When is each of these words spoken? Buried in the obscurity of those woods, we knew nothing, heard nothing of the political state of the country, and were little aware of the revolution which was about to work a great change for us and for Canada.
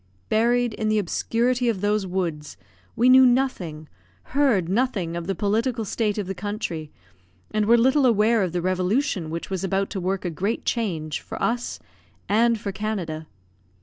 Buried 0.29 0.73
in 0.73 0.89
the 0.89 0.97
obscurity 0.97 1.69
of 1.69 1.79
those 1.81 2.07
woods, 2.07 2.57
we 2.95 3.07
knew 3.07 3.23
nothing, 3.23 3.87
heard 4.33 4.67
nothing 4.67 5.15
of 5.15 5.27
the 5.27 5.35
political 5.35 5.85
state 5.85 6.17
of 6.17 6.25
the 6.25 6.33
country, 6.33 6.91
and 7.51 7.67
were 7.67 7.77
little 7.77 8.07
aware 8.07 8.41
of 8.41 8.51
the 8.51 8.63
revolution 8.63 9.29
which 9.29 9.51
was 9.51 9.63
about 9.63 9.91
to 9.91 9.99
work 10.01 10.25
a 10.25 10.31
great 10.31 10.65
change 10.65 11.19
for 11.21 11.39
us 11.39 11.77
and 12.27 12.59
for 12.59 12.71
Canada. 12.71 13.27